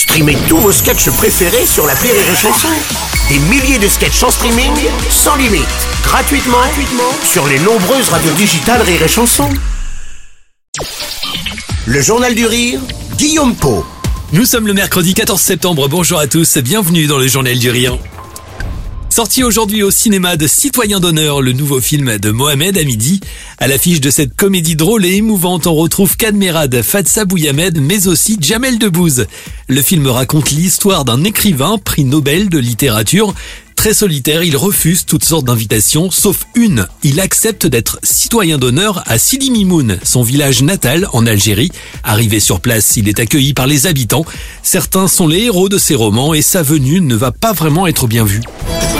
[0.00, 2.68] Streamez tous vos sketchs préférés sur la Rire et Chanson.
[3.28, 4.72] Des milliers de sketchs en streaming,
[5.10, 5.66] sans limite,
[6.02, 9.50] gratuitement, gratuitement sur les nombreuses radios digitales Rire et Chanson.
[11.84, 12.80] Le Journal du Rire,
[13.18, 13.84] Guillaume Po.
[14.32, 17.98] Nous sommes le mercredi 14 septembre, bonjour à tous, bienvenue dans le Journal du Rire.
[19.12, 23.20] Sorti aujourd'hui au cinéma de Citoyen d'honneur, le nouveau film de Mohamed Hamidi.
[23.58, 28.38] À l'affiche de cette comédie drôle et émouvante, on retrouve Kadmerad, Fatsa Bouyamed, mais aussi
[28.40, 29.26] Jamel Debbouze.
[29.66, 33.34] Le film raconte l'histoire d'un écrivain, prix Nobel de littérature.
[33.80, 36.86] Très solitaire, il refuse toutes sortes d'invitations, sauf une.
[37.02, 41.72] Il accepte d'être citoyen d'honneur à Sidi Mimoun, son village natal en Algérie.
[42.04, 44.26] Arrivé sur place, il est accueilli par les habitants.
[44.62, 48.06] Certains sont les héros de ses romans et sa venue ne va pas vraiment être
[48.06, 48.42] bien vue.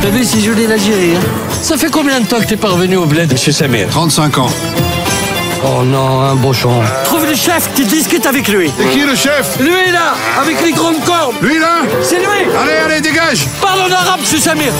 [0.00, 1.50] T'as vu si joli l'Algérie hein?
[1.60, 3.30] Ça fait combien de temps que t'es pas revenu au bled?
[3.30, 3.90] Monsieur Samir.
[3.90, 4.50] 35 ans.
[5.64, 6.80] Oh non, un bochon.
[7.04, 8.68] Trouve le chef qui discute avec lui.
[8.76, 9.58] C'est qui le chef?
[9.60, 11.36] Lui là, avec les grandes cornes.
[11.40, 11.82] Lui là?
[12.02, 12.26] C'est lui
[13.62, 14.70] Parle en arabe, Samir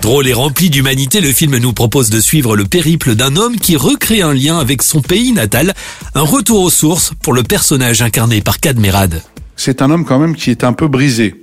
[0.00, 3.76] Drôle et rempli d'humanité, le film nous propose de suivre le périple d'un homme qui
[3.76, 5.72] recrée un lien avec son pays natal,
[6.16, 9.22] un retour aux sources pour le personnage incarné par Kadmerad.
[9.54, 11.41] C'est un homme quand même qui est un peu brisé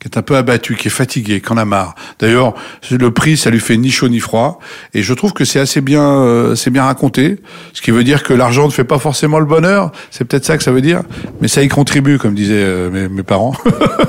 [0.00, 1.94] qui est un peu abattu, qui est fatigué, qui en a marre.
[2.18, 2.54] D'ailleurs,
[2.90, 4.60] le prix, ça lui fait ni chaud ni froid,
[4.94, 7.36] et je trouve que c'est assez bien, euh, c'est bien raconté.
[7.72, 9.92] Ce qui veut dire que l'argent ne fait pas forcément le bonheur.
[10.10, 11.02] C'est peut-être ça que ça veut dire,
[11.40, 13.54] mais ça y contribue, comme disaient euh, mes, mes, parents.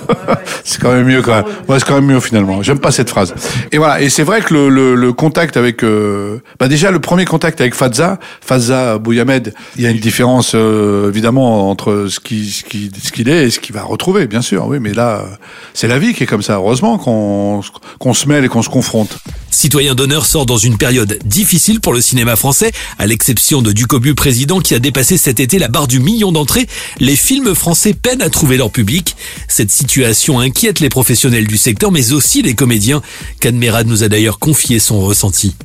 [0.64, 1.46] c'est quand même mieux quand même.
[1.68, 2.62] Ouais, c'est quand même mieux finalement.
[2.62, 3.34] J'aime pas cette phrase.
[3.72, 4.02] Et voilà.
[4.02, 7.62] Et c'est vrai que le, le, le contact avec, euh, bah déjà le premier contact
[7.62, 12.92] avec Fadza, Fadza Bouyamed, il y a une différence évidemment entre ce qui, ce qui,
[13.02, 14.68] ce qu'il est et ce qu'il va retrouver, bien sûr.
[14.68, 15.26] Oui, mais là
[15.74, 16.56] c'est la vie qui est comme ça.
[16.56, 19.18] Heureusement qu'on se mêle et qu'on se confronte.
[19.52, 24.14] Citoyen d'honneur sort dans une période difficile pour le cinéma français, à l'exception de Ducobu
[24.14, 26.68] président qui a dépassé cet été la barre du million d'entrées.
[27.00, 29.16] Les films français peinent à trouver leur public.
[29.48, 33.02] Cette situation inquiète les professionnels du secteur, mais aussi les comédiens.
[33.40, 35.56] Cadmerad nous a d'ailleurs confié son ressenti.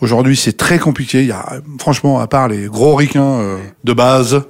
[0.00, 1.20] Aujourd'hui, c'est très compliqué.
[1.20, 4.42] Il y a, franchement, à part les gros ricains euh, de base,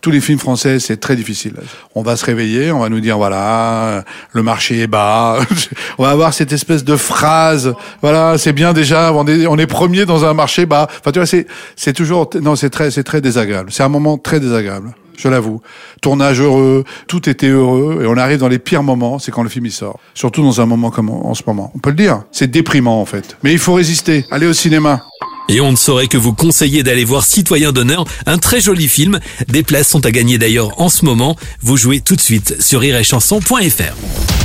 [0.00, 1.54] tous les films français, c'est très difficile.
[1.94, 5.38] On va se réveiller, on va nous dire voilà, le marché est bas.
[5.98, 7.74] on va avoir cette espèce de phrase.
[8.02, 9.12] Voilà, c'est bien déjà.
[9.12, 10.88] On est, on est premier dans un marché bas.
[11.00, 13.70] Enfin, tu vois, c'est, c'est toujours, non, c'est très, c'est très désagréable.
[13.72, 14.94] C'est un moment très désagréable.
[15.18, 15.60] Je l'avoue.
[16.00, 19.48] Tournage heureux, tout était heureux, et on arrive dans les pires moments, c'est quand le
[19.48, 19.98] film il sort.
[20.14, 21.72] Surtout dans un moment comme en ce moment.
[21.74, 22.22] On peut le dire.
[22.30, 23.36] C'est déprimant en fait.
[23.42, 24.24] Mais il faut résister.
[24.30, 25.02] Aller au cinéma.
[25.48, 29.18] Et on ne saurait que vous conseiller d'aller voir Citoyen d'honneur, un très joli film.
[29.48, 31.36] Des places sont à gagner d'ailleurs en ce moment.
[31.62, 34.37] Vous jouez tout de suite sur iréchanson.fr.